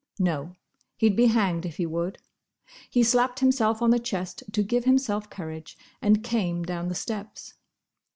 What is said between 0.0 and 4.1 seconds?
No! He'd be hanged if he would. He slapped himself on the